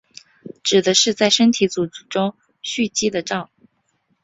[0.63, 3.49] 指的是在身体组织中蓄积的脓。